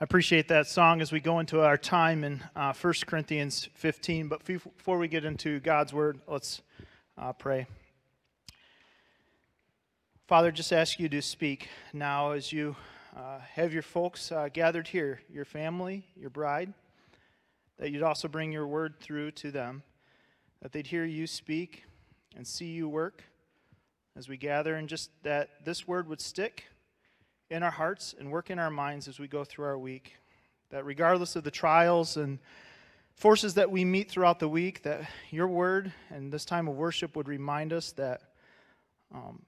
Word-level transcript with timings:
I 0.00 0.04
appreciate 0.04 0.48
that 0.48 0.66
song 0.66 1.02
as 1.02 1.12
we 1.12 1.20
go 1.20 1.40
into 1.40 1.60
our 1.60 1.76
time 1.76 2.24
in 2.24 2.42
uh, 2.56 2.72
1 2.72 2.94
Corinthians 3.06 3.68
15. 3.74 4.28
But 4.28 4.42
before 4.46 4.96
we 4.96 5.08
get 5.08 5.26
into 5.26 5.60
God's 5.60 5.92
word, 5.92 6.22
let's 6.26 6.62
uh, 7.18 7.34
pray. 7.34 7.66
Father, 10.26 10.52
just 10.52 10.72
ask 10.72 10.98
you 10.98 11.10
to 11.10 11.20
speak 11.20 11.68
now 11.92 12.30
as 12.30 12.50
you 12.50 12.76
uh, 13.14 13.40
have 13.40 13.74
your 13.74 13.82
folks 13.82 14.32
uh, 14.32 14.48
gathered 14.50 14.88
here, 14.88 15.20
your 15.30 15.44
family, 15.44 16.06
your 16.16 16.30
bride, 16.30 16.72
that 17.78 17.90
you'd 17.90 18.02
also 18.02 18.26
bring 18.26 18.50
your 18.52 18.66
word 18.66 18.94
through 19.00 19.32
to 19.32 19.50
them, 19.50 19.82
that 20.62 20.72
they'd 20.72 20.86
hear 20.86 21.04
you 21.04 21.26
speak 21.26 21.84
and 22.34 22.46
see 22.46 22.68
you 22.70 22.88
work 22.88 23.22
as 24.16 24.30
we 24.30 24.38
gather, 24.38 24.76
and 24.76 24.88
just 24.88 25.10
that 25.24 25.62
this 25.66 25.86
word 25.86 26.08
would 26.08 26.22
stick 26.22 26.64
in 27.50 27.62
our 27.62 27.70
hearts 27.70 28.14
and 28.18 28.30
work 28.30 28.50
in 28.50 28.58
our 28.58 28.70
minds 28.70 29.08
as 29.08 29.18
we 29.18 29.26
go 29.28 29.44
through 29.44 29.66
our 29.66 29.78
week. 29.78 30.14
That 30.70 30.84
regardless 30.84 31.34
of 31.34 31.42
the 31.44 31.50
trials 31.50 32.16
and 32.16 32.38
forces 33.14 33.54
that 33.54 33.70
we 33.70 33.84
meet 33.84 34.10
throughout 34.10 34.38
the 34.38 34.48
week, 34.48 34.82
that 34.84 35.02
your 35.30 35.48
word 35.48 35.92
and 36.10 36.32
this 36.32 36.44
time 36.44 36.68
of 36.68 36.76
worship 36.76 37.16
would 37.16 37.28
remind 37.28 37.72
us 37.72 37.92
that 37.92 38.22
um, 39.12 39.42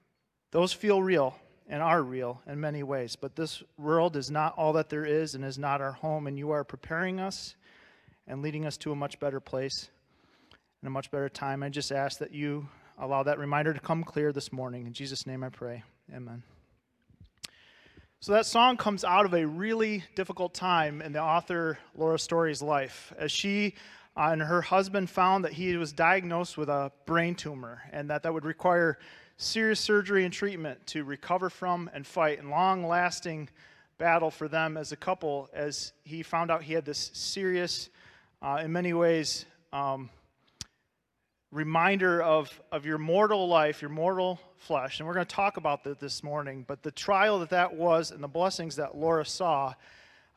those 0.51 0.73
feel 0.73 1.01
real 1.01 1.35
and 1.67 1.81
are 1.81 2.03
real 2.03 2.41
in 2.45 2.59
many 2.59 2.83
ways. 2.83 3.15
But 3.15 3.35
this 3.35 3.63
world 3.77 4.17
is 4.17 4.29
not 4.29 4.53
all 4.57 4.73
that 4.73 4.89
there 4.89 5.05
is 5.05 5.33
and 5.33 5.45
is 5.45 5.57
not 5.57 5.81
our 5.81 5.93
home, 5.93 6.27
and 6.27 6.37
you 6.37 6.51
are 6.51 6.63
preparing 6.65 7.21
us 7.21 7.55
and 8.27 8.41
leading 8.41 8.65
us 8.65 8.77
to 8.77 8.91
a 8.91 8.95
much 8.95 9.19
better 9.19 9.39
place 9.39 9.89
and 10.81 10.87
a 10.87 10.91
much 10.91 11.09
better 11.09 11.29
time. 11.29 11.63
I 11.63 11.69
just 11.69 11.91
ask 11.91 12.19
that 12.19 12.33
you 12.33 12.67
allow 12.99 13.23
that 13.23 13.39
reminder 13.39 13.73
to 13.73 13.79
come 13.79 14.03
clear 14.03 14.33
this 14.33 14.51
morning. 14.51 14.85
In 14.85 14.93
Jesus' 14.93 15.25
name 15.25 15.43
I 15.43 15.49
pray. 15.49 15.83
Amen. 16.13 16.43
So 18.23 18.31
that 18.31 18.45
song 18.45 18.77
comes 18.77 19.03
out 19.03 19.25
of 19.25 19.33
a 19.33 19.45
really 19.45 20.01
difficult 20.15 20.53
time 20.53 21.01
in 21.01 21.11
the 21.11 21.21
author 21.21 21.77
Laura 21.93 22.17
Story's 22.17 22.61
life, 22.61 23.11
as 23.17 23.33
she 23.33 23.75
uh, 24.15 24.29
and 24.31 24.41
her 24.41 24.61
husband 24.61 25.09
found 25.09 25.43
that 25.43 25.51
he 25.51 25.75
was 25.75 25.91
diagnosed 25.91 26.57
with 26.57 26.69
a 26.69 26.93
brain 27.05 27.35
tumor, 27.35 27.81
and 27.91 28.09
that 28.09 28.23
that 28.23 28.33
would 28.33 28.45
require 28.45 28.97
serious 29.35 29.81
surgery 29.81 30.23
and 30.23 30.33
treatment 30.33 30.87
to 30.87 31.03
recover 31.03 31.49
from 31.49 31.89
and 31.93 32.07
fight, 32.07 32.39
and 32.39 32.49
long-lasting 32.49 33.49
battle 33.97 34.31
for 34.31 34.47
them 34.47 34.77
as 34.77 34.93
a 34.93 34.95
couple, 34.95 35.49
as 35.51 35.91
he 36.05 36.23
found 36.23 36.49
out 36.49 36.63
he 36.63 36.71
had 36.71 36.85
this 36.85 37.11
serious, 37.13 37.89
uh, 38.41 38.61
in 38.63 38.71
many 38.71 38.93
ways. 38.93 39.43
Um, 39.73 40.09
reminder 41.53 42.21
of, 42.21 42.59
of 42.71 42.83
your 42.83 42.97
mortal 42.97 43.47
life, 43.47 43.81
your 43.81 43.91
mortal 43.91 44.39
flesh. 44.57 44.99
And 44.99 45.07
we're 45.07 45.13
going 45.13 45.25
to 45.25 45.35
talk 45.35 45.57
about 45.57 45.83
that 45.83 45.99
this 45.99 46.23
morning. 46.23 46.65
But 46.67 46.81
the 46.81 46.91
trial 46.91 47.39
that 47.39 47.51
that 47.51 47.75
was 47.75 48.09
and 48.09 48.23
the 48.23 48.27
blessings 48.27 48.75
that 48.77 48.97
Laura 48.97 49.23
saw, 49.23 49.73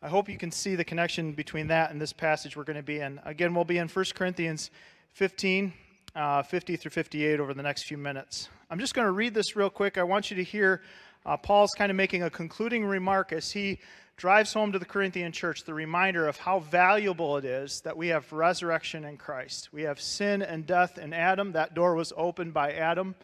I 0.03 0.09
hope 0.09 0.29
you 0.29 0.37
can 0.37 0.53
see 0.53 0.77
the 0.77 0.85
connection 0.85 1.33
between 1.33 1.69
that 1.69 1.91
and 1.91 2.01
this 2.01 2.13
passage 2.13 2.55
we're 2.55 2.65
going 2.65 2.77
to 2.77 2.83
be 2.83 3.01
in. 3.01 3.19
Again, 3.25 3.55
we'll 3.55 3.65
be 3.65 3.79
in 3.79 3.89
1 3.89 4.05
Corinthians 4.15 4.71
15, 5.15 5.73
uh, 6.15 6.43
50 6.43 6.77
through 6.77 6.91
58 6.91 7.41
over 7.41 7.55
the 7.55 7.63
next 7.63 7.85
few 7.85 7.97
minutes. 7.97 8.51
I'm 8.71 8.79
just 8.79 8.95
going 8.95 9.07
to 9.07 9.13
read 9.13 9.33
this 9.33 9.57
real 9.57 9.71
quick. 9.71 9.97
I 9.97 10.03
want 10.03 10.31
you 10.31 10.37
to 10.37 10.45
hear 10.45 10.83
uh, 11.25 11.39
Paul's 11.39 11.73
kind 11.79 11.91
of 11.91 11.97
making 11.97 12.25
a 12.25 12.31
concluding 12.31 12.85
remark 12.85 13.33
as 13.33 13.51
he 13.51 13.79
drives 14.17 14.55
home 14.55 14.73
to 14.73 14.79
the 14.79 14.85
Corinthian 14.85 15.31
church 15.31 15.65
the 15.65 15.75
reminder 15.75 16.27
of 16.27 16.39
how 16.39 16.61
valuable 16.61 17.37
it 17.37 17.45
is 17.45 17.83
that 17.83 17.97
we 17.97 18.09
have 18.09 18.33
resurrection 18.33 19.05
in 19.05 19.19
Christ. 19.19 19.69
We 19.73 19.83
have 19.83 20.01
sin 20.01 20.41
and 20.41 20.67
death 20.67 20.97
in 20.97 21.13
Adam. 21.13 21.53
That 21.53 21.75
door 21.75 21.95
was 21.95 22.15
opened 22.17 22.55
by 22.55 22.73
Adam. 22.73 23.15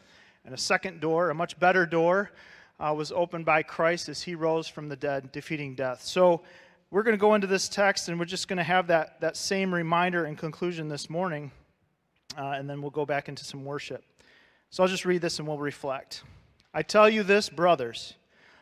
And 0.44 0.54
a 0.54 0.58
second 0.58 1.00
door, 1.00 1.30
a 1.30 1.34
much 1.34 1.58
better 1.58 1.86
door, 1.86 2.30
uh, 2.78 2.92
was 2.94 3.10
opened 3.10 3.46
by 3.46 3.62
Christ 3.62 4.10
as 4.10 4.20
he 4.20 4.34
rose 4.34 4.68
from 4.68 4.88
the 4.88 4.96
dead, 4.96 5.32
defeating 5.32 5.74
death. 5.74 6.02
So 6.02 6.42
we're 6.90 7.04
going 7.04 7.16
to 7.16 7.20
go 7.20 7.34
into 7.34 7.46
this 7.46 7.70
text 7.70 8.10
and 8.10 8.18
we're 8.18 8.26
just 8.26 8.48
going 8.48 8.58
to 8.58 8.62
have 8.62 8.88
that, 8.88 9.18
that 9.20 9.36
same 9.36 9.72
reminder 9.74 10.26
and 10.26 10.36
conclusion 10.36 10.88
this 10.88 11.08
morning. 11.08 11.52
Uh, 12.36 12.48
and 12.50 12.68
then 12.68 12.82
we'll 12.82 12.90
go 12.90 13.06
back 13.06 13.30
into 13.30 13.44
some 13.44 13.64
worship. 13.64 14.04
So 14.68 14.82
I'll 14.82 14.88
just 14.88 15.06
read 15.06 15.22
this 15.22 15.38
and 15.38 15.48
we'll 15.48 15.58
reflect. 15.58 16.22
I 16.74 16.82
tell 16.82 17.08
you 17.08 17.22
this, 17.22 17.48
brothers. 17.48 18.14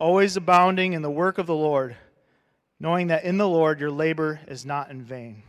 always 0.00 0.36
abounding 0.36 0.94
in 0.94 1.02
the 1.02 1.10
work 1.10 1.38
of 1.38 1.46
the 1.46 1.54
Lord, 1.54 1.94
knowing 2.80 3.08
that 3.08 3.24
in 3.24 3.36
the 3.36 3.48
Lord 3.48 3.78
your 3.78 3.90
labor 3.90 4.40
is 4.48 4.64
not 4.64 4.90
in 4.90 5.02
vain. 5.02 5.42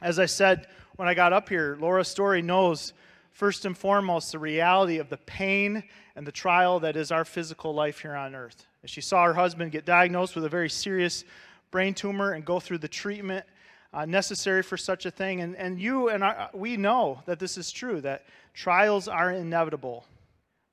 As 0.00 0.18
I 0.18 0.26
said 0.26 0.66
when 0.96 1.06
I 1.06 1.14
got 1.14 1.32
up 1.32 1.48
here, 1.48 1.76
Laura 1.78 2.04
Story 2.04 2.40
knows 2.40 2.94
first 3.30 3.66
and 3.66 3.76
foremost 3.76 4.32
the 4.32 4.38
reality 4.38 4.98
of 4.98 5.10
the 5.10 5.18
pain 5.18 5.84
and 6.16 6.26
the 6.26 6.32
trial 6.32 6.80
that 6.80 6.96
is 6.96 7.12
our 7.12 7.24
physical 7.24 7.74
life 7.74 8.00
here 8.00 8.16
on 8.16 8.34
earth. 8.34 8.66
As 8.82 8.90
she 8.90 9.00
saw 9.00 9.24
her 9.24 9.34
husband 9.34 9.70
get 9.70 9.84
diagnosed 9.84 10.34
with 10.34 10.44
a 10.44 10.48
very 10.48 10.70
serious 10.70 11.24
brain 11.70 11.94
tumor 11.94 12.32
and 12.32 12.44
go 12.44 12.58
through 12.58 12.78
the 12.78 12.88
treatment 12.88 13.44
uh, 13.92 14.06
necessary 14.06 14.62
for 14.62 14.76
such 14.76 15.06
a 15.06 15.10
thing. 15.10 15.40
And, 15.40 15.56
and 15.56 15.78
you 15.80 16.08
and 16.08 16.24
I, 16.24 16.48
we 16.52 16.76
know 16.76 17.22
that 17.26 17.38
this 17.38 17.58
is 17.58 17.70
true, 17.70 18.00
that 18.00 18.24
trials 18.54 19.08
are 19.08 19.30
inevitable. 19.30 20.06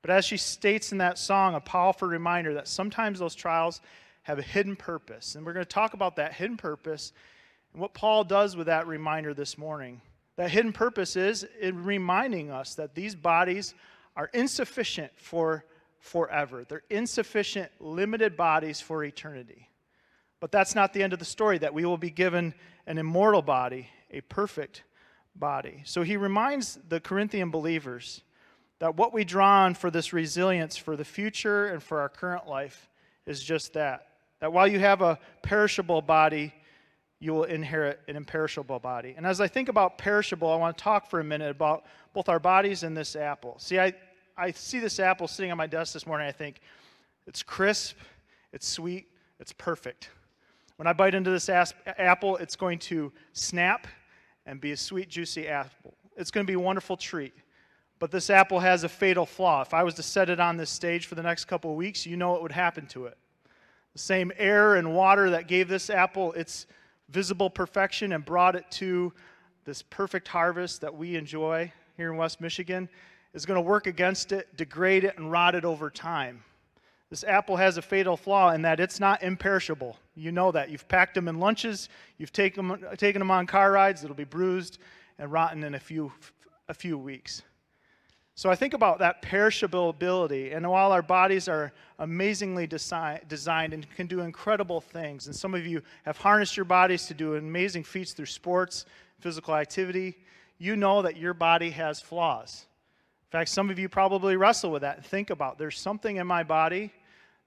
But 0.06 0.14
as 0.14 0.24
she 0.24 0.36
states 0.36 0.92
in 0.92 0.98
that 0.98 1.18
song, 1.18 1.56
a 1.56 1.60
powerful 1.60 2.06
reminder 2.06 2.54
that 2.54 2.68
sometimes 2.68 3.18
those 3.18 3.34
trials 3.34 3.80
have 4.22 4.38
a 4.38 4.42
hidden 4.42 4.76
purpose. 4.76 5.34
And 5.34 5.44
we're 5.44 5.52
going 5.52 5.66
to 5.66 5.68
talk 5.68 5.94
about 5.94 6.14
that 6.14 6.32
hidden 6.32 6.56
purpose 6.56 7.12
and 7.72 7.82
what 7.82 7.92
Paul 7.92 8.22
does 8.22 8.54
with 8.54 8.68
that 8.68 8.86
reminder 8.86 9.34
this 9.34 9.58
morning. 9.58 10.00
That 10.36 10.52
hidden 10.52 10.72
purpose 10.72 11.16
is 11.16 11.44
in 11.60 11.82
reminding 11.82 12.52
us 12.52 12.76
that 12.76 12.94
these 12.94 13.16
bodies 13.16 13.74
are 14.14 14.30
insufficient 14.32 15.10
for 15.16 15.64
forever. 15.98 16.62
They're 16.62 16.84
insufficient, 16.88 17.72
limited 17.80 18.36
bodies 18.36 18.80
for 18.80 19.02
eternity. 19.02 19.68
But 20.38 20.52
that's 20.52 20.76
not 20.76 20.92
the 20.92 21.02
end 21.02 21.14
of 21.14 21.18
the 21.18 21.24
story, 21.24 21.58
that 21.58 21.74
we 21.74 21.84
will 21.84 21.98
be 21.98 22.10
given 22.10 22.54
an 22.86 22.98
immortal 22.98 23.42
body, 23.42 23.88
a 24.12 24.20
perfect 24.20 24.84
body. 25.34 25.82
So 25.84 26.02
he 26.02 26.16
reminds 26.16 26.78
the 26.88 27.00
Corinthian 27.00 27.50
believers 27.50 28.22
that 28.78 28.96
what 28.96 29.12
we 29.12 29.24
draw 29.24 29.64
on 29.64 29.74
for 29.74 29.90
this 29.90 30.12
resilience 30.12 30.76
for 30.76 30.96
the 30.96 31.04
future 31.04 31.66
and 31.66 31.82
for 31.82 32.00
our 32.00 32.08
current 32.08 32.46
life 32.46 32.88
is 33.26 33.42
just 33.42 33.72
that. 33.72 34.08
That 34.40 34.52
while 34.52 34.68
you 34.68 34.78
have 34.78 35.00
a 35.00 35.18
perishable 35.42 36.02
body, 36.02 36.52
you 37.18 37.32
will 37.32 37.44
inherit 37.44 38.00
an 38.08 38.16
imperishable 38.16 38.78
body. 38.78 39.14
And 39.16 39.26
as 39.26 39.40
I 39.40 39.48
think 39.48 39.68
about 39.70 39.96
perishable, 39.96 40.50
I 40.50 40.56
want 40.56 40.76
to 40.76 40.84
talk 40.84 41.08
for 41.08 41.20
a 41.20 41.24
minute 41.24 41.50
about 41.50 41.84
both 42.12 42.28
our 42.28 42.38
bodies 42.38 42.82
and 42.82 42.94
this 42.94 43.16
apple. 43.16 43.56
See, 43.58 43.78
I, 43.78 43.94
I 44.36 44.50
see 44.50 44.78
this 44.78 45.00
apple 45.00 45.26
sitting 45.26 45.50
on 45.50 45.56
my 45.56 45.66
desk 45.66 45.94
this 45.94 46.06
morning. 46.06 46.26
I 46.26 46.32
think 46.32 46.60
it's 47.26 47.42
crisp, 47.42 47.96
it's 48.52 48.68
sweet, 48.68 49.06
it's 49.40 49.52
perfect. 49.52 50.10
When 50.76 50.86
I 50.86 50.92
bite 50.92 51.14
into 51.14 51.30
this 51.30 51.48
apple, 51.48 52.36
it's 52.36 52.54
going 52.54 52.78
to 52.80 53.10
snap 53.32 53.86
and 54.44 54.60
be 54.60 54.72
a 54.72 54.76
sweet, 54.76 55.08
juicy 55.08 55.48
apple. 55.48 55.94
It's 56.18 56.30
going 56.30 56.46
to 56.46 56.50
be 56.50 56.54
a 56.54 56.60
wonderful 56.60 56.98
treat. 56.98 57.32
But 57.98 58.10
this 58.10 58.28
apple 58.28 58.60
has 58.60 58.84
a 58.84 58.88
fatal 58.88 59.24
flaw. 59.24 59.62
If 59.62 59.72
I 59.72 59.82
was 59.82 59.94
to 59.94 60.02
set 60.02 60.28
it 60.28 60.38
on 60.38 60.56
this 60.56 60.70
stage 60.70 61.06
for 61.06 61.14
the 61.14 61.22
next 61.22 61.46
couple 61.46 61.70
of 61.70 61.76
weeks, 61.76 62.06
you 62.06 62.16
know 62.16 62.32
what 62.32 62.42
would 62.42 62.52
happen 62.52 62.86
to 62.88 63.06
it. 63.06 63.16
The 63.94 63.98
same 63.98 64.32
air 64.36 64.74
and 64.74 64.94
water 64.94 65.30
that 65.30 65.48
gave 65.48 65.68
this 65.68 65.88
apple 65.88 66.32
its 66.32 66.66
visible 67.08 67.48
perfection 67.48 68.12
and 68.12 68.24
brought 68.24 68.54
it 68.54 68.70
to 68.72 69.12
this 69.64 69.82
perfect 69.82 70.28
harvest 70.28 70.82
that 70.82 70.94
we 70.94 71.16
enjoy 71.16 71.72
here 71.96 72.12
in 72.12 72.18
West 72.18 72.40
Michigan 72.40 72.88
is 73.32 73.46
going 73.46 73.56
to 73.56 73.62
work 73.62 73.86
against 73.86 74.32
it, 74.32 74.54
degrade 74.56 75.04
it, 75.04 75.16
and 75.16 75.32
rot 75.32 75.54
it 75.54 75.64
over 75.64 75.88
time. 75.88 76.42
This 77.08 77.24
apple 77.24 77.56
has 77.56 77.76
a 77.76 77.82
fatal 77.82 78.16
flaw 78.16 78.50
in 78.50 78.62
that 78.62 78.80
it's 78.80 78.98
not 78.98 79.22
imperishable. 79.22 79.96
You 80.14 80.32
know 80.32 80.52
that. 80.52 80.70
You've 80.70 80.88
packed 80.88 81.14
them 81.14 81.28
in 81.28 81.38
lunches, 81.38 81.88
you've 82.18 82.32
taken 82.32 82.68
them, 82.68 82.84
taken 82.96 83.20
them 83.20 83.30
on 83.30 83.46
car 83.46 83.70
rides, 83.72 84.02
it'll 84.02 84.16
be 84.16 84.24
bruised 84.24 84.78
and 85.18 85.30
rotten 85.30 85.64
in 85.64 85.74
a 85.74 85.80
few, 85.80 86.12
a 86.68 86.74
few 86.74 86.98
weeks. 86.98 87.42
So 88.38 88.50
I 88.50 88.54
think 88.54 88.74
about 88.74 88.98
that 88.98 89.22
perishability, 89.22 90.54
and 90.54 90.70
while 90.70 90.92
our 90.92 91.00
bodies 91.00 91.48
are 91.48 91.72
amazingly 91.98 92.68
desi- 92.68 93.26
designed 93.28 93.72
and 93.72 93.90
can 93.96 94.06
do 94.06 94.20
incredible 94.20 94.78
things, 94.78 95.26
and 95.26 95.34
some 95.34 95.54
of 95.54 95.66
you 95.66 95.80
have 96.04 96.18
harnessed 96.18 96.54
your 96.54 96.66
bodies 96.66 97.06
to 97.06 97.14
do 97.14 97.36
amazing 97.36 97.82
feats 97.82 98.12
through 98.12 98.26
sports, 98.26 98.84
physical 99.20 99.54
activity, 99.54 100.18
you 100.58 100.76
know 100.76 101.00
that 101.00 101.16
your 101.16 101.32
body 101.32 101.70
has 101.70 101.98
flaws. 102.02 102.66
In 103.28 103.38
fact, 103.38 103.48
some 103.48 103.70
of 103.70 103.78
you 103.78 103.88
probably 103.88 104.36
wrestle 104.36 104.70
with 104.70 104.82
that 104.82 104.98
and 104.98 105.06
think 105.06 105.30
about 105.30 105.56
there's 105.56 105.80
something 105.80 106.16
in 106.16 106.26
my 106.26 106.42
body 106.42 106.92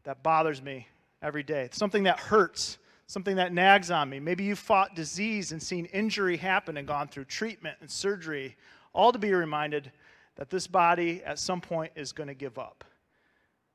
that 0.06 0.24
bothers 0.24 0.60
me 0.60 0.88
every 1.22 1.44
day, 1.44 1.70
something 1.72 2.02
that 2.06 2.20
hurts, 2.20 2.80
something 3.06 3.36
that 3.36 3.54
nags 3.54 3.92
on 3.92 4.10
me. 4.10 4.20
Maybe 4.20 4.44
you 4.44 4.56
fought 4.56 4.96
disease 4.96 5.52
and 5.52 5.62
seen 5.62 5.86
injury 5.86 6.38
happen 6.38 6.78
and 6.78 6.88
gone 6.88 7.10
through 7.10 7.26
treatment 7.26 7.78
and 7.80 7.92
surgery, 7.92 8.58
all 8.92 9.12
to 9.12 9.20
be 9.20 9.32
reminded 9.32 9.92
that 10.40 10.50
this 10.50 10.68
body 10.68 11.22
at 11.26 11.38
some 11.38 11.60
point 11.60 11.92
is 11.98 12.14
going 12.14 12.30
to 12.30 12.34
give 12.34 12.58
up. 12.58 12.86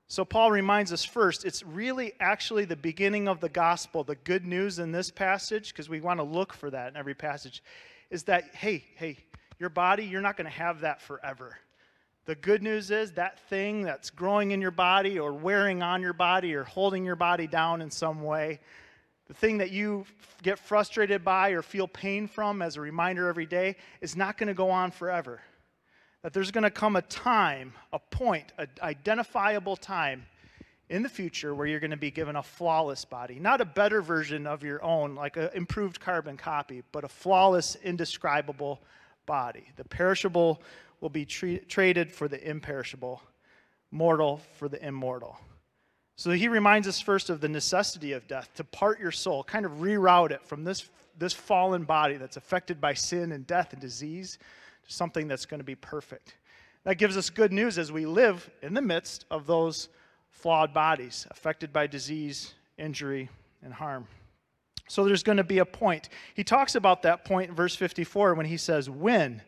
So, 0.08 0.24
Paul 0.24 0.50
reminds 0.50 0.94
us 0.94 1.04
first, 1.04 1.44
it's 1.44 1.62
really 1.62 2.14
actually 2.20 2.64
the 2.64 2.74
beginning 2.74 3.28
of 3.28 3.40
the 3.40 3.50
gospel. 3.50 4.02
The 4.02 4.14
good 4.16 4.46
news 4.46 4.78
in 4.78 4.90
this 4.90 5.10
passage, 5.10 5.68
because 5.68 5.90
we 5.90 6.00
want 6.00 6.20
to 6.20 6.24
look 6.24 6.54
for 6.54 6.70
that 6.70 6.88
in 6.88 6.96
every 6.96 7.14
passage, 7.14 7.62
is 8.10 8.22
that, 8.24 8.54
hey, 8.54 8.82
hey, 8.96 9.18
your 9.58 9.68
body, 9.68 10.06
you're 10.06 10.22
not 10.22 10.38
going 10.38 10.46
to 10.46 10.58
have 10.58 10.80
that 10.80 11.02
forever. 11.02 11.58
The 12.24 12.34
good 12.34 12.62
news 12.62 12.90
is 12.90 13.12
that 13.12 13.40
thing 13.50 13.82
that's 13.82 14.08
growing 14.08 14.52
in 14.52 14.62
your 14.62 14.70
body 14.70 15.18
or 15.18 15.34
wearing 15.34 15.82
on 15.82 16.00
your 16.00 16.14
body 16.14 16.54
or 16.54 16.64
holding 16.64 17.04
your 17.04 17.16
body 17.16 17.46
down 17.46 17.82
in 17.82 17.90
some 17.90 18.22
way, 18.22 18.60
the 19.26 19.34
thing 19.34 19.58
that 19.58 19.70
you 19.70 20.06
get 20.42 20.58
frustrated 20.58 21.24
by 21.24 21.50
or 21.50 21.60
feel 21.60 21.88
pain 21.88 22.26
from 22.26 22.62
as 22.62 22.76
a 22.76 22.80
reminder 22.80 23.28
every 23.28 23.46
day, 23.46 23.76
is 24.00 24.16
not 24.16 24.38
going 24.38 24.48
to 24.48 24.54
go 24.54 24.70
on 24.70 24.90
forever 24.90 25.42
that 26.24 26.32
there's 26.32 26.50
going 26.50 26.64
to 26.64 26.70
come 26.70 26.96
a 26.96 27.02
time, 27.02 27.74
a 27.92 27.98
point, 27.98 28.50
an 28.56 28.66
identifiable 28.80 29.76
time 29.76 30.24
in 30.88 31.02
the 31.02 31.08
future 31.08 31.54
where 31.54 31.66
you're 31.66 31.80
going 31.80 31.90
to 31.90 31.98
be 31.98 32.10
given 32.10 32.34
a 32.34 32.42
flawless 32.42 33.04
body. 33.04 33.38
Not 33.38 33.60
a 33.60 33.66
better 33.66 34.00
version 34.00 34.46
of 34.46 34.62
your 34.62 34.82
own, 34.82 35.14
like 35.14 35.36
an 35.36 35.50
improved 35.52 36.00
carbon 36.00 36.38
copy, 36.38 36.82
but 36.92 37.04
a 37.04 37.08
flawless, 37.08 37.76
indescribable 37.84 38.80
body. 39.26 39.66
The 39.76 39.84
perishable 39.84 40.62
will 41.02 41.10
be 41.10 41.26
tre- 41.26 41.58
traded 41.58 42.10
for 42.10 42.26
the 42.26 42.42
imperishable, 42.42 43.20
mortal 43.90 44.40
for 44.56 44.70
the 44.70 44.82
immortal. 44.82 45.36
So 46.16 46.30
he 46.30 46.48
reminds 46.48 46.88
us 46.88 47.02
first 47.02 47.28
of 47.28 47.42
the 47.42 47.48
necessity 47.50 48.12
of 48.12 48.26
death 48.26 48.48
to 48.54 48.64
part 48.64 48.98
your 48.98 49.12
soul, 49.12 49.44
kind 49.44 49.66
of 49.66 49.72
reroute 49.72 50.30
it 50.30 50.42
from 50.46 50.64
this, 50.64 50.88
this 51.18 51.34
fallen 51.34 51.84
body 51.84 52.16
that's 52.16 52.38
affected 52.38 52.80
by 52.80 52.94
sin 52.94 53.30
and 53.30 53.46
death 53.46 53.74
and 53.74 53.82
disease 53.82 54.38
something 54.86 55.28
that's 55.28 55.46
going 55.46 55.60
to 55.60 55.64
be 55.64 55.74
perfect. 55.74 56.34
That 56.84 56.96
gives 56.96 57.16
us 57.16 57.30
good 57.30 57.52
news 57.52 57.78
as 57.78 57.90
we 57.90 58.06
live 58.06 58.48
in 58.62 58.74
the 58.74 58.82
midst 58.82 59.24
of 59.30 59.46
those 59.46 59.88
flawed 60.30 60.74
bodies 60.74 61.26
affected 61.30 61.72
by 61.72 61.86
disease, 61.86 62.54
injury, 62.76 63.30
and 63.62 63.72
harm. 63.72 64.06
So 64.86 65.04
there's 65.04 65.22
going 65.22 65.38
to 65.38 65.44
be 65.44 65.58
a 65.58 65.64
point. 65.64 66.10
He 66.34 66.44
talks 66.44 66.74
about 66.74 67.02
that 67.02 67.24
point 67.24 67.48
in 67.48 67.56
verse 67.56 67.74
54 67.74 68.34
when 68.34 68.46
he 68.46 68.58
says, 68.58 68.90
When 68.90 69.40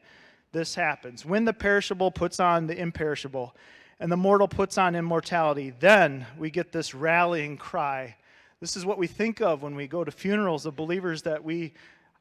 this 0.52 0.74
happens, 0.74 1.26
when 1.26 1.44
the 1.44 1.52
perishable 1.52 2.10
puts 2.10 2.40
on 2.40 2.66
the 2.66 2.78
imperishable, 2.78 3.54
and 4.00 4.10
the 4.10 4.16
mortal 4.16 4.48
puts 4.48 4.78
on 4.78 4.94
immortality, 4.94 5.72
then 5.78 6.26
we 6.38 6.50
get 6.50 6.72
this 6.72 6.94
rallying 6.94 7.56
cry. 7.56 8.16
This 8.60 8.76
is 8.76 8.86
what 8.86 8.98
we 8.98 9.06
think 9.06 9.40
of 9.40 9.62
when 9.62 9.74
we 9.74 9.86
go 9.86 10.04
to 10.04 10.10
funerals 10.10 10.66
of 10.66 10.76
believers 10.76 11.22
that 11.22 11.44
we 11.44 11.74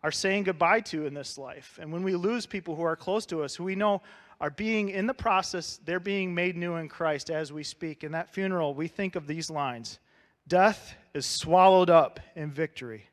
are 0.05 0.11
saying 0.11 0.43
goodbye 0.43 0.79
to 0.79 1.07
in 1.07 1.15
this 1.15 1.35
life. 1.35 1.79
And 1.81 1.91
when 1.91 2.03
we 2.03 2.15
lose 2.15 2.45
people 2.45 2.75
who 2.75 2.83
are 2.83 2.95
close 2.95 3.25
to 3.25 3.41
us, 3.41 3.55
who 3.55 3.63
we 3.63 3.73
know 3.73 4.03
are 4.39 4.51
being 4.51 4.89
in 4.89 5.07
the 5.07 5.15
process, 5.15 5.79
they're 5.83 5.99
being 5.99 6.35
made 6.35 6.55
new 6.55 6.75
in 6.75 6.87
Christ 6.87 7.31
as 7.31 7.51
we 7.51 7.63
speak. 7.63 8.03
In 8.03 8.11
that 8.11 8.31
funeral, 8.31 8.75
we 8.75 8.87
think 8.87 9.15
of 9.15 9.25
these 9.25 9.49
lines 9.49 9.97
Death 10.47 10.93
is 11.15 11.25
swallowed 11.25 11.89
up 11.89 12.19
in 12.35 12.51
victory. 12.51 13.09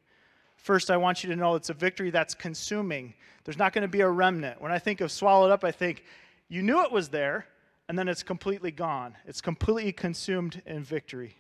First, 0.57 0.91
I 0.91 0.99
want 0.99 1.25
you 1.25 1.31
to 1.31 1.37
know 1.37 1.55
it's 1.55 1.71
a 1.71 1.75
victory 1.75 2.11
that's 2.11 2.35
consuming. 2.35 3.15
There's 3.45 3.57
not 3.57 3.73
going 3.73 3.83
to 3.83 3.89
be 3.89 4.03
a 4.03 4.09
remnant. 4.11 4.61
When 4.61 4.71
I 4.71 4.79
think 4.79 5.01
of 5.01 5.11
swallowed 5.11 5.51
up, 5.51 5.65
I 5.65 5.73
think 5.73 6.05
you 6.51 6.61
knew 6.61 6.85
it 6.85 6.93
was 6.93 7.09
there, 7.09 7.47
and 7.89 7.99
then 7.99 8.07
it's 8.07 8.23
completely 8.23 8.71
gone. 8.71 9.17
It's 9.25 9.41
completely 9.41 9.93
consumed 9.93 10.61
in 10.67 10.85
victory. 10.85 11.37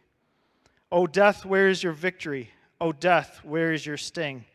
Oh, 0.91 1.07
death, 1.07 1.45
where 1.45 1.69
is 1.69 1.83
your 1.83 1.93
victory? 1.93 2.49
Oh, 2.81 2.93
death, 2.93 3.41
where 3.45 3.75
is 3.75 3.85
your 3.85 3.99
sting? 3.99 4.47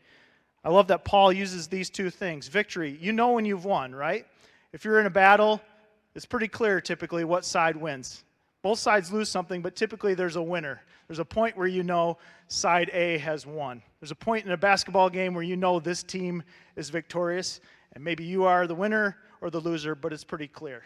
I 0.64 0.70
love 0.70 0.88
that 0.88 1.04
Paul 1.04 1.32
uses 1.32 1.68
these 1.68 1.88
two 1.90 2.10
things. 2.10 2.48
Victory, 2.48 2.98
you 3.00 3.12
know 3.12 3.32
when 3.32 3.44
you've 3.44 3.64
won, 3.64 3.94
right? 3.94 4.26
If 4.72 4.84
you're 4.84 5.00
in 5.00 5.06
a 5.06 5.10
battle, 5.10 5.60
it's 6.14 6.26
pretty 6.26 6.48
clear 6.48 6.80
typically 6.80 7.24
what 7.24 7.44
side 7.44 7.76
wins. 7.76 8.24
Both 8.62 8.80
sides 8.80 9.12
lose 9.12 9.28
something, 9.28 9.62
but 9.62 9.76
typically 9.76 10.14
there's 10.14 10.36
a 10.36 10.42
winner. 10.42 10.82
There's 11.06 11.20
a 11.20 11.24
point 11.24 11.56
where 11.56 11.68
you 11.68 11.82
know 11.82 12.18
side 12.48 12.90
A 12.92 13.18
has 13.18 13.46
won. 13.46 13.82
There's 14.00 14.10
a 14.10 14.16
point 14.16 14.44
in 14.44 14.52
a 14.52 14.56
basketball 14.56 15.08
game 15.08 15.32
where 15.32 15.44
you 15.44 15.56
know 15.56 15.80
this 15.80 16.02
team 16.02 16.42
is 16.76 16.90
victorious, 16.90 17.60
and 17.94 18.02
maybe 18.04 18.24
you 18.24 18.44
are 18.44 18.66
the 18.66 18.74
winner 18.74 19.16
or 19.40 19.50
the 19.50 19.60
loser, 19.60 19.94
but 19.94 20.12
it's 20.12 20.24
pretty 20.24 20.48
clear. 20.48 20.82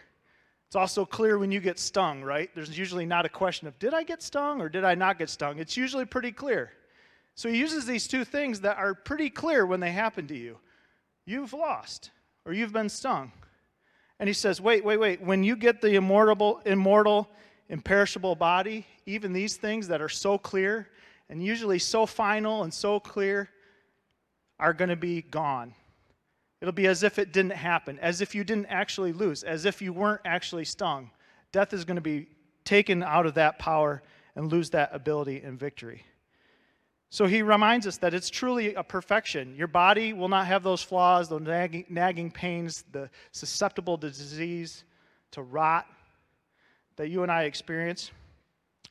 It's 0.67 0.75
also 0.75 1.05
clear 1.05 1.37
when 1.37 1.51
you 1.51 1.59
get 1.59 1.77
stung, 1.77 2.23
right? 2.23 2.49
There's 2.55 2.75
usually 2.77 3.05
not 3.05 3.25
a 3.25 3.29
question 3.29 3.67
of, 3.67 3.77
did 3.79 3.93
I 3.93 4.03
get 4.03 4.23
stung 4.23 4.61
or 4.61 4.69
did 4.69 4.83
I 4.83 4.95
not 4.95 5.19
get 5.19 5.29
stung? 5.29 5.59
It's 5.59 5.77
usually 5.77 6.05
pretty 6.05 6.31
clear. 6.31 6.71
So 7.35 7.49
he 7.49 7.57
uses 7.57 7.85
these 7.85 8.07
two 8.07 8.23
things 8.23 8.61
that 8.61 8.77
are 8.77 8.93
pretty 8.93 9.29
clear 9.29 9.65
when 9.65 9.79
they 9.79 9.91
happen 9.91 10.27
to 10.27 10.37
you. 10.37 10.57
You've 11.25 11.53
lost, 11.53 12.11
or 12.45 12.53
you've 12.53 12.73
been 12.73 12.89
stung. 12.89 13.31
And 14.19 14.29
he 14.29 14.33
says, 14.33 14.61
wait, 14.61 14.85
wait, 14.85 14.97
wait. 14.97 15.21
When 15.21 15.43
you 15.43 15.55
get 15.55 15.81
the 15.81 15.95
immortal, 15.95 16.61
immortal, 16.65 17.29
imperishable 17.69 18.35
body, 18.35 18.85
even 19.05 19.33
these 19.33 19.57
things 19.57 19.87
that 19.87 20.01
are 20.01 20.09
so 20.09 20.37
clear 20.37 20.89
and 21.29 21.43
usually 21.43 21.79
so 21.79 22.05
final 22.05 22.63
and 22.63 22.73
so 22.73 22.99
clear 22.99 23.49
are 24.59 24.73
going 24.73 24.89
to 24.89 24.95
be 24.95 25.21
gone. 25.21 25.73
It'll 26.61 26.71
be 26.71 26.87
as 26.87 27.03
if 27.03 27.19
it 27.19 27.33
didn't 27.33 27.53
happen, 27.53 27.99
as 27.99 28.21
if 28.21 28.35
you 28.35 28.43
didn't 28.43 28.67
actually 28.67 29.11
lose, 29.11 29.43
as 29.43 29.65
if 29.65 29.81
you 29.81 29.91
weren't 29.91 30.21
actually 30.23 30.65
stung. 30.65 31.09
Death 31.51 31.73
is 31.73 31.83
going 31.83 31.95
to 31.95 32.01
be 32.01 32.27
taken 32.63 33.03
out 33.03 33.25
of 33.25 33.33
that 33.33 33.59
power 33.59 34.01
and 34.35 34.51
lose 34.51 34.69
that 34.69 34.91
ability 34.93 35.41
and 35.41 35.59
victory. 35.59 36.03
So 37.13 37.27
he 37.27 37.43
reminds 37.43 37.85
us 37.85 37.97
that 37.97 38.15
it's 38.15 38.31
truly 38.31 38.73
a 38.73 38.81
perfection. 38.81 39.55
Your 39.55 39.67
body 39.67 40.13
will 40.13 40.29
not 40.29 40.47
have 40.47 40.63
those 40.63 40.81
flaws, 40.81 41.29
those 41.29 41.41
nagging, 41.41 41.85
nagging 41.87 42.31
pains, 42.31 42.85
the 42.91 43.07
susceptible 43.31 43.99
to 43.99 44.09
disease, 44.09 44.83
to 45.29 45.43
rot 45.43 45.85
that 46.95 47.09
you 47.09 47.21
and 47.21 47.31
I 47.31 47.43
experience. 47.43 48.09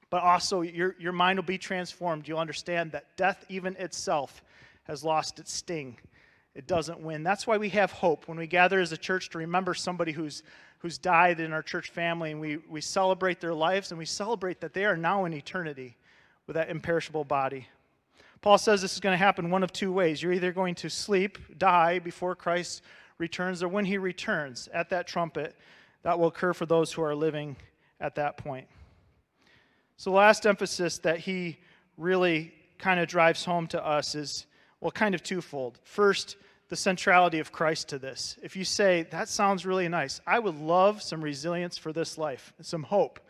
But 0.09 0.23
also, 0.23 0.61
your, 0.61 0.95
your 1.01 1.11
mind 1.11 1.41
will 1.41 1.47
be 1.47 1.59
transformed. 1.59 2.29
You'll 2.29 2.39
understand 2.39 2.93
that 2.93 3.17
death, 3.17 3.45
even 3.49 3.75
itself, 3.75 4.41
has 4.85 5.03
lost 5.03 5.41
its 5.41 5.53
sting. 5.53 5.99
It 6.55 6.69
doesn't 6.69 7.01
win. 7.01 7.25
That's 7.25 7.49
why 7.49 7.57
we 7.57 7.71
have 7.71 7.91
hope 7.91 8.29
when 8.29 8.39
we 8.39 8.47
gather 8.47 8.79
as 8.79 8.93
a 8.93 8.97
church 8.97 9.31
to 9.31 9.39
remember 9.39 9.75
somebody 9.75 10.13
who's, 10.13 10.45
who's 10.79 10.97
died 10.97 11.41
in 11.41 11.53
our 11.53 11.61
church 11.61 11.91
family 11.91 12.31
and 12.31 12.41
we, 12.41 12.59
we 12.71 12.83
celebrate 12.83 13.41
their 13.41 13.53
lives 13.53 13.91
and 13.91 13.99
we 13.99 14.07
celebrate 14.07 14.61
that 14.61 14.75
they 14.75 14.85
are 14.85 14.97
now 14.97 15.25
in 15.25 15.35
eternity 15.35 15.97
with 16.47 16.55
that 16.55 16.71
imperishable 16.71 17.25
body. 17.25 17.67
Paul 18.43 18.59
says 18.59 18.83
this 18.83 18.95
is 18.95 19.01
going 19.01 19.15
to 19.15 19.25
happen 19.25 19.51
one 19.51 19.63
of 19.63 19.73
two 19.73 19.93
ways. 19.93 20.21
You're 20.21 20.33
either 20.33 20.53
going 20.53 20.75
to 20.77 20.91
sleep, 20.91 21.59
die 21.59 22.01
before 22.01 22.35
Christ 22.35 22.83
returns, 23.19 23.63
or 23.63 23.69
when 23.69 23.85
he 23.85 23.99
returns 23.99 24.69
at 24.75 24.91
that 24.91 25.07
trumpet, 25.07 25.57
that 26.03 26.19
will 26.19 26.27
occur 26.27 26.53
for 26.53 26.67
those 26.67 26.93
who 26.93 27.03
are 27.03 27.15
living 27.15 27.57
at 28.01 28.17
that 28.17 28.37
point. 28.37 28.67
So, 29.97 30.11
the 30.11 30.17
last 30.17 30.45
emphasis 30.45 30.99
that 30.99 31.21
he 31.21 31.59
really 31.97 32.53
kind 32.79 32.99
of 32.99 33.07
drives 33.07 33.45
home 33.45 33.69
to 33.69 33.87
us 33.87 34.17
is, 34.17 34.47
well, 34.81 34.91
kind 34.91 35.15
of 35.15 35.23
twofold. 35.23 35.79
First, 35.85 36.37
the 36.69 36.75
centrality 36.75 37.39
of 37.39 37.53
Christ 37.53 37.89
to 37.91 37.99
this. 37.99 38.37
If 38.43 38.57
you 38.57 38.65
say, 38.65 39.07
that 39.13 39.29
sounds 39.29 39.65
really 39.65 39.89
nice, 39.89 40.21
I 40.27 40.41
would 40.41 40.59
love 40.59 41.01
some 41.01 41.23
resilience 41.23 41.79
for 41.79 41.93
this 41.93 42.19
life, 42.19 42.53
some 42.61 42.83
hope 42.83 43.21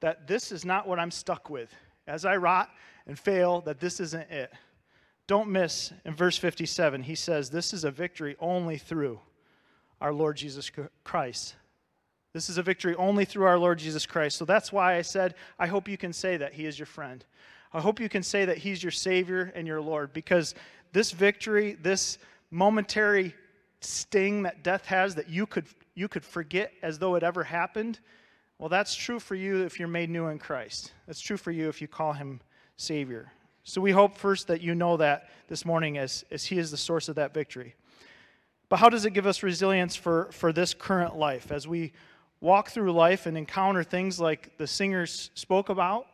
that 0.00 0.26
this 0.26 0.50
is 0.50 0.64
not 0.64 0.88
what 0.88 0.98
I'm 0.98 1.12
stuck 1.12 1.48
with. 1.48 1.72
As 2.08 2.24
I 2.24 2.36
rot, 2.36 2.70
and 3.08 3.18
fail, 3.18 3.62
that 3.62 3.80
this 3.80 3.98
isn't 3.98 4.30
it. 4.30 4.52
Don't 5.26 5.48
miss 5.48 5.92
in 6.04 6.14
verse 6.14 6.38
57, 6.38 7.02
he 7.02 7.14
says, 7.14 7.50
This 7.50 7.72
is 7.74 7.84
a 7.84 7.90
victory 7.90 8.36
only 8.38 8.78
through 8.78 9.20
our 10.00 10.12
Lord 10.12 10.36
Jesus 10.36 10.70
Christ. 11.04 11.56
This 12.32 12.48
is 12.48 12.58
a 12.58 12.62
victory 12.62 12.94
only 12.94 13.24
through 13.24 13.46
our 13.46 13.58
Lord 13.58 13.78
Jesus 13.78 14.06
Christ. 14.06 14.36
So 14.36 14.44
that's 14.44 14.72
why 14.72 14.96
I 14.96 15.02
said, 15.02 15.34
I 15.58 15.66
hope 15.66 15.88
you 15.88 15.96
can 15.96 16.12
say 16.12 16.36
that 16.36 16.52
He 16.52 16.66
is 16.66 16.78
your 16.78 16.86
friend. 16.86 17.24
I 17.72 17.80
hope 17.80 18.00
you 18.00 18.08
can 18.08 18.22
say 18.22 18.44
that 18.44 18.58
He's 18.58 18.82
your 18.82 18.92
Savior 18.92 19.52
and 19.54 19.66
your 19.66 19.80
Lord 19.80 20.12
because 20.12 20.54
this 20.92 21.10
victory, 21.10 21.76
this 21.82 22.18
momentary 22.50 23.34
sting 23.80 24.42
that 24.44 24.62
death 24.62 24.86
has 24.86 25.14
that 25.16 25.28
you 25.28 25.46
could, 25.46 25.66
you 25.94 26.08
could 26.08 26.24
forget 26.24 26.72
as 26.82 26.98
though 26.98 27.14
it 27.14 27.22
ever 27.22 27.44
happened, 27.44 27.98
well, 28.58 28.68
that's 28.68 28.94
true 28.94 29.20
for 29.20 29.34
you 29.34 29.64
if 29.64 29.78
you're 29.78 29.88
made 29.88 30.10
new 30.10 30.28
in 30.28 30.38
Christ. 30.38 30.92
That's 31.06 31.20
true 31.20 31.36
for 31.36 31.50
you 31.50 31.68
if 31.68 31.80
you 31.80 31.88
call 31.88 32.12
Him 32.12 32.40
Savior. 32.78 33.30
So 33.64 33.82
we 33.82 33.90
hope 33.90 34.16
first 34.16 34.46
that 34.46 34.62
you 34.62 34.74
know 34.74 34.96
that 34.96 35.28
this 35.48 35.66
morning 35.66 35.98
as, 35.98 36.24
as 36.30 36.46
He 36.46 36.58
is 36.58 36.70
the 36.70 36.78
source 36.78 37.10
of 37.10 37.16
that 37.16 37.34
victory. 37.34 37.74
But 38.70 38.78
how 38.78 38.88
does 38.88 39.04
it 39.04 39.12
give 39.12 39.26
us 39.26 39.42
resilience 39.42 39.94
for, 39.94 40.28
for 40.32 40.52
this 40.52 40.72
current 40.72 41.16
life? 41.16 41.52
As 41.52 41.68
we 41.68 41.92
walk 42.40 42.70
through 42.70 42.92
life 42.92 43.26
and 43.26 43.36
encounter 43.36 43.82
things 43.82 44.20
like 44.20 44.56
the 44.58 44.66
singers 44.66 45.30
spoke 45.34 45.68
about, 45.68 46.06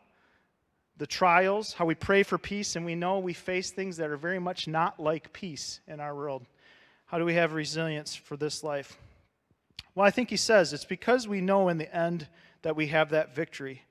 the 0.96 1.06
trials, 1.06 1.74
how 1.74 1.84
we 1.84 1.94
pray 1.94 2.22
for 2.22 2.38
peace, 2.38 2.76
and 2.76 2.86
we 2.86 2.94
know 2.94 3.18
we 3.18 3.34
face 3.34 3.70
things 3.70 3.96
that 3.98 4.10
are 4.10 4.16
very 4.16 4.38
much 4.38 4.66
not 4.66 4.98
like 4.98 5.32
peace 5.32 5.80
in 5.86 6.00
our 6.00 6.14
world. 6.14 6.46
How 7.06 7.18
do 7.18 7.24
we 7.24 7.34
have 7.34 7.52
resilience 7.52 8.14
for 8.14 8.36
this 8.36 8.64
life? 8.64 8.96
Well, 9.94 10.06
I 10.06 10.10
think 10.10 10.30
he 10.30 10.36
says 10.36 10.72
it's 10.72 10.84
because 10.84 11.28
we 11.28 11.40
know 11.40 11.68
in 11.68 11.78
the 11.78 11.94
end 11.94 12.26
that 12.62 12.74
we 12.74 12.86
have 12.88 13.10
that 13.10 13.34
victory. 13.34 13.82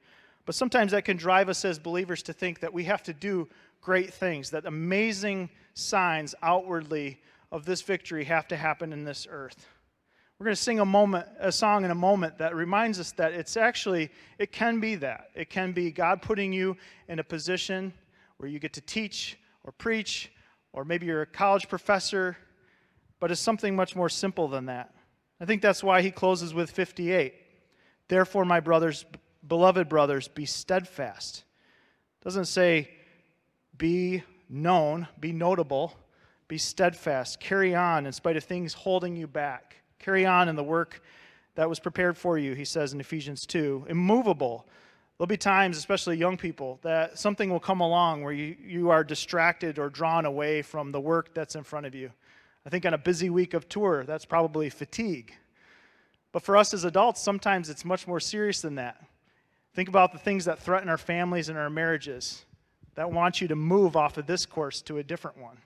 But 0.45 0.55
sometimes 0.55 0.91
that 0.91 1.05
can 1.05 1.17
drive 1.17 1.49
us 1.49 1.63
as 1.63 1.79
believers 1.79 2.21
to 2.23 2.33
think 2.33 2.59
that 2.59 2.73
we 2.73 2.83
have 2.85 3.03
to 3.03 3.13
do 3.13 3.47
great 3.81 4.13
things, 4.13 4.49
that 4.51 4.65
amazing 4.65 5.49
signs 5.73 6.35
outwardly 6.41 7.21
of 7.51 7.65
this 7.65 7.81
victory 7.81 8.23
have 8.25 8.47
to 8.47 8.57
happen 8.57 8.91
in 8.91 9.03
this 9.03 9.27
earth. 9.29 9.67
We're 10.39 10.45
going 10.45 10.55
to 10.55 10.61
sing 10.61 10.79
a 10.79 10.85
moment 10.85 11.27
a 11.39 11.51
song 11.51 11.85
in 11.85 11.91
a 11.91 11.95
moment 11.95 12.39
that 12.39 12.55
reminds 12.55 12.99
us 12.99 13.11
that 13.13 13.33
it's 13.33 13.55
actually 13.55 14.09
it 14.39 14.51
can 14.51 14.79
be 14.79 14.95
that. 14.95 15.29
It 15.35 15.49
can 15.49 15.71
be 15.71 15.91
God 15.91 16.21
putting 16.21 16.51
you 16.51 16.75
in 17.07 17.19
a 17.19 17.23
position 17.23 17.93
where 18.37 18.49
you 18.49 18.59
get 18.59 18.73
to 18.73 18.81
teach 18.81 19.37
or 19.63 19.71
preach 19.71 20.31
or 20.73 20.83
maybe 20.83 21.05
you're 21.05 21.21
a 21.21 21.27
college 21.27 21.69
professor, 21.69 22.35
but 23.19 23.31
it's 23.31 23.39
something 23.39 23.75
much 23.75 23.95
more 23.95 24.09
simple 24.09 24.47
than 24.47 24.65
that. 24.65 24.93
I 25.39 25.45
think 25.45 25.61
that's 25.61 25.83
why 25.83 26.01
he 26.01 26.11
closes 26.11 26.53
with 26.53 26.71
58. 26.71 27.33
Therefore, 28.07 28.43
my 28.43 28.59
brothers, 28.59 29.05
beloved 29.47 29.89
brothers, 29.89 30.27
be 30.27 30.45
steadfast. 30.45 31.43
It 32.21 32.23
doesn't 32.23 32.45
say 32.45 32.89
be 33.77 34.23
known, 34.49 35.07
be 35.19 35.31
notable, 35.31 35.93
be 36.47 36.57
steadfast, 36.57 37.39
carry 37.39 37.73
on 37.75 38.05
in 38.05 38.13
spite 38.13 38.37
of 38.37 38.43
things 38.43 38.73
holding 38.73 39.15
you 39.15 39.27
back. 39.27 39.77
Carry 39.99 40.25
on 40.25 40.49
in 40.49 40.55
the 40.55 40.63
work 40.63 41.01
that 41.55 41.69
was 41.69 41.79
prepared 41.79 42.17
for 42.17 42.37
you, 42.37 42.53
he 42.53 42.65
says 42.65 42.93
in 42.93 42.99
Ephesians 42.99 43.45
2. 43.45 43.85
Immovable. 43.89 44.67
There'll 45.17 45.27
be 45.27 45.37
times, 45.37 45.77
especially 45.77 46.17
young 46.17 46.37
people, 46.37 46.79
that 46.81 47.17
something 47.17 47.49
will 47.49 47.59
come 47.59 47.79
along 47.79 48.23
where 48.23 48.33
you, 48.33 48.55
you 48.59 48.89
are 48.89 49.03
distracted 49.03 49.77
or 49.77 49.89
drawn 49.89 50.25
away 50.25 50.61
from 50.61 50.91
the 50.91 50.99
work 50.99 51.33
that's 51.33 51.55
in 51.55 51.63
front 51.63 51.85
of 51.85 51.93
you. 51.93 52.11
I 52.65 52.69
think 52.69 52.85
on 52.85 52.93
a 52.93 52.97
busy 52.97 53.29
week 53.29 53.53
of 53.53 53.69
tour, 53.69 54.03
that's 54.05 54.25
probably 54.25 54.69
fatigue. 54.69 55.33
But 56.31 56.41
for 56.41 56.57
us 56.57 56.73
as 56.73 56.83
adults, 56.83 57.21
sometimes 57.21 57.69
it's 57.69 57.85
much 57.85 58.07
more 58.07 58.19
serious 58.19 58.61
than 58.61 58.75
that. 58.75 59.03
Think 59.73 59.89
about 59.89 60.11
the 60.11 60.19
things 60.19 60.45
that 60.45 60.59
threaten 60.59 60.89
our 60.89 60.97
families 60.97 61.49
and 61.49 61.57
our 61.57 61.69
marriages 61.69 62.45
that 62.95 63.11
want 63.11 63.41
you 63.41 63.47
to 63.47 63.55
move 63.55 63.95
off 63.95 64.17
of 64.17 64.27
this 64.27 64.45
course 64.45 64.81
to 64.83 64.99
a 64.99 65.03
different 65.03 65.37
one. 65.37 65.57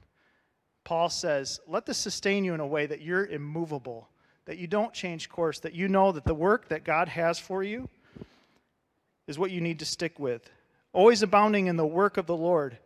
Paul 0.83 1.09
says, 1.09 1.59
let 1.67 1.85
this 1.85 1.97
sustain 1.97 2.45
you 2.45 2.53
in 2.53 2.61
a 2.61 2.67
way 2.67 2.85
that 2.85 3.01
you're 3.01 3.25
immovable 3.25 4.07
that 4.47 4.57
you 4.57 4.65
don't 4.65 4.93
change 4.93 5.29
course, 5.29 5.59
that 5.59 5.75
you 5.75 5.87
know 5.89 6.11
that 6.13 6.23
the 6.23 6.33
work 6.33 6.69
that 6.69 6.85
God 6.85 7.09
has 7.09 7.37
for 7.37 7.63
you 7.63 7.87
is 9.27 9.37
what 9.37 9.51
you 9.51 9.59
need 9.59 9.79
to 9.79 9.85
stick 9.85 10.17
with. 10.19 10.49
Always 10.93 11.21
abounding 11.21 11.67
in 11.67 11.75
the 11.75 11.85
work 11.85 12.15
of 12.15 12.25
the 12.25 12.35
Lord. 12.35 12.77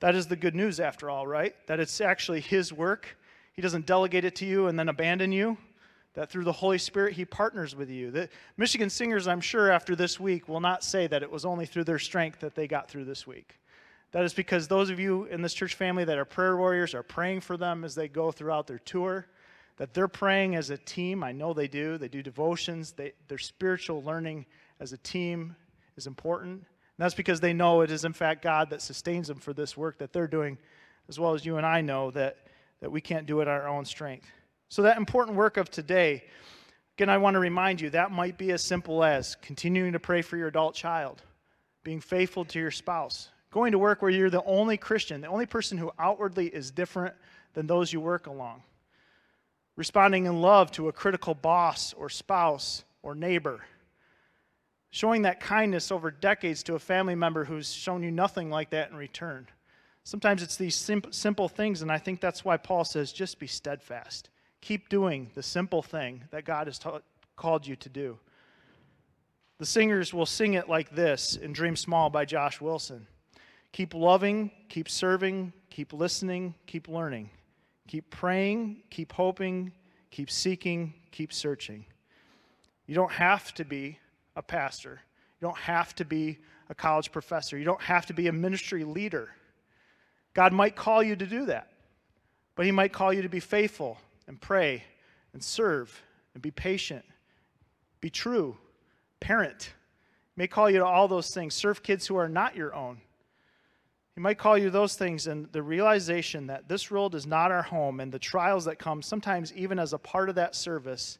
That 0.00 0.16
is 0.16 0.26
the 0.26 0.36
good 0.36 0.56
news, 0.56 0.80
after 0.80 1.08
all, 1.08 1.24
right? 1.24 1.54
That 1.68 1.78
it's 1.78 2.00
actually 2.00 2.40
His 2.40 2.72
work. 2.72 3.16
He 3.52 3.62
doesn't 3.62 3.86
delegate 3.86 4.24
it 4.24 4.34
to 4.36 4.44
you 4.44 4.66
and 4.66 4.76
then 4.76 4.88
abandon 4.88 5.30
you. 5.30 5.56
That 6.14 6.30
through 6.30 6.44
the 6.44 6.52
Holy 6.52 6.78
Spirit, 6.78 7.14
He 7.14 7.24
partners 7.24 7.74
with 7.74 7.90
you. 7.90 8.10
The 8.10 8.28
Michigan 8.56 8.88
singers, 8.88 9.26
I'm 9.26 9.40
sure, 9.40 9.70
after 9.70 9.96
this 9.96 10.18
week, 10.18 10.48
will 10.48 10.60
not 10.60 10.84
say 10.84 11.06
that 11.06 11.22
it 11.22 11.30
was 11.30 11.44
only 11.44 11.66
through 11.66 11.84
their 11.84 11.98
strength 11.98 12.40
that 12.40 12.54
they 12.54 12.66
got 12.66 12.88
through 12.88 13.04
this 13.04 13.26
week. 13.26 13.60
That 14.12 14.24
is 14.24 14.32
because 14.32 14.68
those 14.68 14.90
of 14.90 15.00
you 15.00 15.24
in 15.24 15.42
this 15.42 15.54
church 15.54 15.74
family 15.74 16.04
that 16.04 16.18
are 16.18 16.24
prayer 16.24 16.56
warriors 16.56 16.94
are 16.94 17.02
praying 17.02 17.40
for 17.40 17.56
them 17.56 17.84
as 17.84 17.96
they 17.96 18.06
go 18.06 18.30
throughout 18.30 18.68
their 18.68 18.78
tour 18.78 19.26
that 19.76 19.92
they're 19.92 20.08
praying 20.08 20.54
as 20.54 20.70
a 20.70 20.76
team. 20.76 21.24
I 21.24 21.32
know 21.32 21.52
they 21.52 21.68
do. 21.68 21.98
They 21.98 22.08
do 22.08 22.22
devotions. 22.22 22.92
They, 22.92 23.12
their 23.28 23.38
spiritual 23.38 24.02
learning 24.02 24.46
as 24.80 24.92
a 24.92 24.98
team 24.98 25.56
is 25.96 26.06
important. 26.06 26.60
And 26.60 26.64
that's 26.98 27.14
because 27.14 27.40
they 27.40 27.52
know 27.52 27.80
it 27.80 27.90
is, 27.90 28.04
in 28.04 28.12
fact, 28.12 28.42
God 28.42 28.70
that 28.70 28.82
sustains 28.82 29.28
them 29.28 29.38
for 29.38 29.52
this 29.52 29.76
work 29.76 29.98
that 29.98 30.12
they're 30.12 30.28
doing, 30.28 30.58
as 31.08 31.18
well 31.18 31.34
as 31.34 31.44
you 31.44 31.56
and 31.56 31.66
I 31.66 31.80
know 31.80 32.12
that, 32.12 32.38
that 32.80 32.92
we 32.92 33.00
can't 33.00 33.26
do 33.26 33.40
it 33.40 33.48
on 33.48 33.54
our 33.54 33.68
own 33.68 33.84
strength. 33.84 34.30
So, 34.68 34.82
that 34.82 34.96
important 34.96 35.36
work 35.36 35.56
of 35.56 35.70
today, 35.70 36.24
again, 36.96 37.08
I 37.08 37.18
want 37.18 37.34
to 37.34 37.40
remind 37.40 37.80
you 37.80 37.90
that 37.90 38.10
might 38.10 38.38
be 38.38 38.50
as 38.52 38.62
simple 38.62 39.04
as 39.04 39.36
continuing 39.36 39.92
to 39.92 40.00
pray 40.00 40.22
for 40.22 40.36
your 40.36 40.48
adult 40.48 40.74
child, 40.74 41.22
being 41.82 42.00
faithful 42.00 42.44
to 42.46 42.58
your 42.58 42.70
spouse, 42.70 43.28
going 43.50 43.72
to 43.72 43.78
work 43.78 44.02
where 44.02 44.10
you're 44.10 44.30
the 44.30 44.44
only 44.44 44.76
Christian, 44.76 45.20
the 45.20 45.28
only 45.28 45.46
person 45.46 45.78
who 45.78 45.92
outwardly 45.98 46.46
is 46.46 46.70
different 46.70 47.14
than 47.52 47.66
those 47.66 47.92
you 47.92 48.00
work 48.00 48.26
along 48.26 48.62
responding 49.76 50.26
in 50.26 50.40
love 50.40 50.70
to 50.72 50.88
a 50.88 50.92
critical 50.92 51.34
boss 51.34 51.92
or 51.94 52.08
spouse 52.08 52.84
or 53.02 53.14
neighbor, 53.14 53.64
showing 54.90 55.22
that 55.22 55.40
kindness 55.40 55.90
over 55.90 56.10
decades 56.10 56.62
to 56.62 56.74
a 56.74 56.78
family 56.78 57.14
member 57.14 57.44
who's 57.44 57.72
shown 57.72 58.02
you 58.02 58.10
nothing 58.10 58.50
like 58.50 58.70
that 58.70 58.90
in 58.90 58.96
return. 58.96 59.46
Sometimes 60.04 60.42
it's 60.42 60.56
these 60.56 60.76
simple 61.10 61.48
things, 61.48 61.82
and 61.82 61.90
I 61.90 61.98
think 61.98 62.20
that's 62.20 62.44
why 62.44 62.56
Paul 62.56 62.84
says 62.84 63.12
just 63.12 63.38
be 63.38 63.46
steadfast. 63.46 64.28
Keep 64.64 64.88
doing 64.88 65.30
the 65.34 65.42
simple 65.42 65.82
thing 65.82 66.24
that 66.30 66.46
God 66.46 66.68
has 66.68 66.78
ta- 66.78 67.00
called 67.36 67.66
you 67.66 67.76
to 67.76 67.90
do. 67.90 68.18
The 69.58 69.66
singers 69.66 70.14
will 70.14 70.24
sing 70.24 70.54
it 70.54 70.70
like 70.70 70.88
this 70.88 71.36
in 71.36 71.52
Dream 71.52 71.76
Small 71.76 72.08
by 72.08 72.24
Josh 72.24 72.62
Wilson 72.62 73.06
Keep 73.72 73.92
loving, 73.92 74.50
keep 74.70 74.88
serving, 74.88 75.52
keep 75.68 75.92
listening, 75.92 76.54
keep 76.66 76.88
learning. 76.88 77.28
Keep 77.88 78.08
praying, 78.08 78.84
keep 78.88 79.12
hoping, 79.12 79.70
keep 80.10 80.30
seeking, 80.30 80.94
keep 81.10 81.30
searching. 81.34 81.84
You 82.86 82.94
don't 82.94 83.12
have 83.12 83.52
to 83.54 83.66
be 83.66 83.98
a 84.34 84.42
pastor. 84.42 85.02
You 85.42 85.46
don't 85.46 85.58
have 85.58 85.94
to 85.96 86.06
be 86.06 86.38
a 86.70 86.74
college 86.74 87.12
professor. 87.12 87.58
You 87.58 87.66
don't 87.66 87.82
have 87.82 88.06
to 88.06 88.14
be 88.14 88.28
a 88.28 88.32
ministry 88.32 88.84
leader. 88.84 89.28
God 90.32 90.54
might 90.54 90.74
call 90.74 91.02
you 91.02 91.16
to 91.16 91.26
do 91.26 91.44
that, 91.46 91.70
but 92.56 92.64
He 92.64 92.72
might 92.72 92.94
call 92.94 93.12
you 93.12 93.20
to 93.20 93.28
be 93.28 93.40
faithful 93.40 93.98
and 94.26 94.40
pray 94.40 94.84
and 95.32 95.42
serve 95.42 96.02
and 96.34 96.42
be 96.42 96.50
patient, 96.50 97.04
be 98.00 98.10
true, 98.10 98.56
parent. 99.20 99.72
He 100.34 100.42
may 100.42 100.46
call 100.46 100.68
you 100.68 100.78
to 100.78 100.86
all 100.86 101.08
those 101.08 101.32
things. 101.32 101.54
Serve 101.54 101.82
kids 101.82 102.06
who 102.06 102.16
are 102.16 102.28
not 102.28 102.56
your 102.56 102.74
own. 102.74 103.00
He 104.14 104.20
might 104.20 104.38
call 104.38 104.56
you 104.56 104.70
those 104.70 104.94
things, 104.94 105.26
and 105.26 105.50
the 105.52 105.62
realization 105.62 106.46
that 106.46 106.68
this 106.68 106.88
world 106.88 107.16
is 107.16 107.26
not 107.26 107.50
our 107.50 107.62
home 107.62 107.98
and 107.98 108.12
the 108.12 108.18
trials 108.18 108.64
that 108.66 108.78
come, 108.78 109.02
sometimes 109.02 109.52
even 109.54 109.78
as 109.78 109.92
a 109.92 109.98
part 109.98 110.28
of 110.28 110.36
that 110.36 110.54
service, 110.54 111.18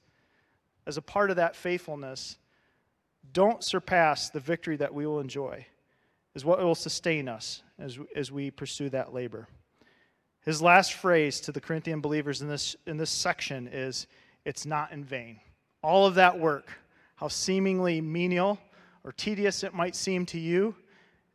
as 0.87 0.97
a 0.97 1.03
part 1.03 1.31
of 1.31 1.37
that 1.37 1.57
faithfulness, 1.57 2.37
don't 3.33 3.65
surpass 3.65 4.31
the 4.31 4.39
victory 4.39 4.77
that 4.77 4.95
we 4.95 5.07
will 5.07 5.19
enjoy, 5.19 5.67
is 6.37 6.45
what 6.45 6.61
will 6.61 6.75
sustain 6.77 7.29
us 7.29 7.63
as, 7.81 7.99
as 8.15 8.31
we 8.31 8.51
pursue 8.51 8.89
that 8.91 9.13
labor. 9.13 9.49
His 10.45 10.61
last 10.61 10.93
phrase 10.95 11.41
to 11.41 11.53
the 11.53 11.61
Corinthian 11.61 12.01
believers 12.01 12.43
in 12.43 12.49
this, 12.49 12.77
in 12.87 12.97
this 12.97 13.11
section 13.11 13.69
is, 13.73 14.07
It's 14.45 14.67
not 14.67 14.93
in 14.93 15.03
vain. 15.03 15.41
All 15.83 16.07
of 16.07 16.17
that 16.17 16.39
work, 16.39 16.71
how 17.17 17.29
seemingly 17.29 18.01
menial 18.01 18.59
or 19.05 19.13
tedious 19.13 19.65
it 19.65 19.75
might 19.75 19.97
seem 19.97 20.27
to 20.27 20.39
you, 20.39 20.75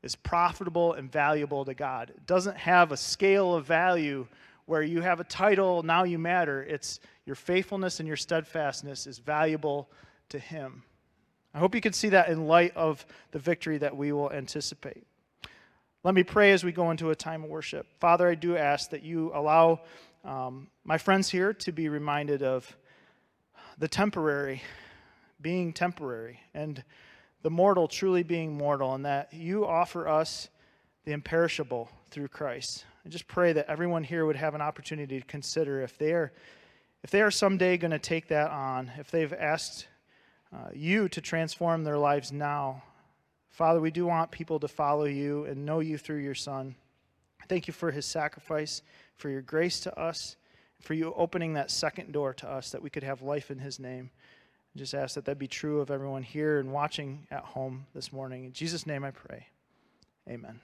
is 0.03 0.15
profitable 0.15 0.93
and 0.93 1.11
valuable 1.11 1.65
to 1.65 1.73
God. 1.73 2.09
It 2.09 2.25
doesn't 2.25 2.57
have 2.57 2.91
a 2.91 2.97
scale 2.97 3.55
of 3.55 3.65
value 3.65 4.27
where 4.65 4.83
you 4.83 5.01
have 5.01 5.19
a 5.19 5.23
title, 5.23 5.81
now 5.81 6.03
you 6.03 6.19
matter. 6.19 6.61
It's 6.63 6.99
your 7.25 7.35
faithfulness 7.35 7.99
and 7.99 8.07
your 8.07 8.17
steadfastness 8.17 9.07
is 9.07 9.17
valuable 9.17 9.89
to 10.29 10.37
Him. 10.37 10.83
I 11.53 11.57
hope 11.57 11.73
you 11.73 11.81
can 11.81 11.93
see 11.93 12.09
that 12.09 12.29
in 12.29 12.47
light 12.47 12.77
of 12.77 13.03
the 13.31 13.39
victory 13.39 13.79
that 13.79 13.97
we 13.97 14.11
will 14.11 14.31
anticipate. 14.31 15.07
Let 16.01 16.13
me 16.13 16.23
pray 16.23 16.53
as 16.53 16.63
we 16.63 16.71
go 16.71 16.91
into 16.91 17.09
a 17.09 17.15
time 17.15 17.43
of 17.43 17.49
worship. 17.49 17.85
Father, 17.99 18.29
I 18.29 18.35
do 18.35 18.55
ask 18.55 18.91
that 18.91 19.03
you 19.03 19.33
allow 19.33 19.81
um, 20.23 20.69
my 20.85 20.97
friends 20.97 21.29
here 21.29 21.51
to 21.51 21.73
be 21.73 21.89
reminded 21.89 22.41
of 22.41 22.73
the 23.77 23.89
temporary, 23.89 24.61
being 25.41 25.73
temporary, 25.73 26.39
and 26.53 26.81
the 27.41 27.49
mortal 27.49 27.89
truly 27.89 28.23
being 28.23 28.57
mortal, 28.57 28.93
and 28.93 29.05
that 29.05 29.33
you 29.33 29.65
offer 29.67 30.07
us 30.07 30.47
the 31.03 31.11
imperishable 31.11 31.89
through 32.11 32.29
Christ. 32.29 32.85
I 33.05 33.09
just 33.09 33.27
pray 33.27 33.51
that 33.51 33.67
everyone 33.67 34.05
here 34.05 34.25
would 34.25 34.37
have 34.37 34.55
an 34.55 34.61
opportunity 34.61 35.19
to 35.19 35.25
consider 35.25 35.81
if 35.81 35.97
they 35.97 36.13
are, 36.13 36.31
if 37.03 37.11
they 37.11 37.21
are 37.21 37.31
someday 37.31 37.75
going 37.75 37.91
to 37.91 37.99
take 37.99 38.29
that 38.29 38.51
on, 38.51 38.89
if 38.97 39.11
they've 39.11 39.33
asked 39.33 39.89
uh, 40.53 40.69
you 40.73 41.09
to 41.09 41.19
transform 41.19 41.83
their 41.83 41.97
lives 41.97 42.31
now. 42.31 42.83
Father, 43.49 43.79
we 43.81 43.91
do 43.91 44.05
want 44.05 44.31
people 44.31 44.59
to 44.59 44.67
follow 44.67 45.05
you 45.05 45.45
and 45.45 45.65
know 45.65 45.79
you 45.79 45.97
through 45.97 46.19
your 46.19 46.35
Son. 46.35 46.75
Thank 47.47 47.67
you 47.67 47.73
for 47.73 47.91
his 47.91 48.05
sacrifice, 48.05 48.81
for 49.17 49.29
your 49.29 49.41
grace 49.41 49.79
to 49.81 49.99
us, 49.99 50.35
for 50.79 50.93
you 50.93 51.13
opening 51.15 51.53
that 51.53 51.71
second 51.71 52.11
door 52.11 52.33
to 52.35 52.49
us 52.49 52.71
that 52.71 52.81
we 52.81 52.89
could 52.89 53.03
have 53.03 53.21
life 53.21 53.51
in 53.51 53.59
his 53.59 53.79
name. 53.79 54.11
I 54.75 54.79
just 54.79 54.93
ask 54.93 55.15
that 55.15 55.25
that 55.25 55.39
be 55.39 55.47
true 55.47 55.81
of 55.81 55.89
everyone 55.89 56.23
here 56.23 56.59
and 56.59 56.71
watching 56.71 57.27
at 57.31 57.43
home 57.43 57.87
this 57.93 58.13
morning. 58.13 58.45
In 58.45 58.53
Jesus' 58.53 58.85
name 58.85 59.03
I 59.03 59.11
pray. 59.11 59.47
Amen. 60.29 60.59